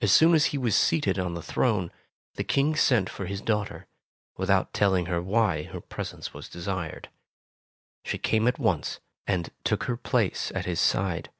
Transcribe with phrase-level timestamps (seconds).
[0.00, 1.90] As soon as he was seated on the throne,
[2.34, 3.88] the King sent for his daughter,
[4.36, 7.08] without telling her why her presence was desired.
[8.04, 11.30] She came at once and took her place at his side.